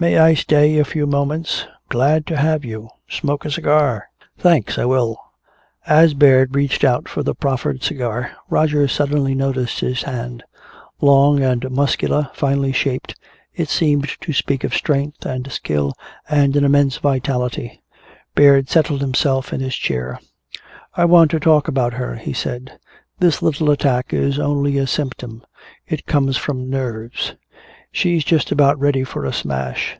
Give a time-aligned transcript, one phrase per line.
[0.00, 2.88] May I stay a few moments?" "Glad to have you!
[3.08, 5.16] Smoke a cigar!" "Thanks I will."
[5.88, 10.44] As Baird reached out for the proffered cigar, Roger suddenly noticed his hand.
[11.00, 13.16] Long and muscular, finely shaped,
[13.56, 15.94] it seemed to speak of strength and skill
[16.28, 17.82] and an immense vitality.
[18.36, 20.20] Baird settled himself in his chair.
[20.94, 22.78] "I want to talk about her," he said.
[23.18, 25.42] "This little attack is only a symptom
[25.88, 27.34] it comes from nerves.
[27.90, 29.96] She's just about ready for a smash.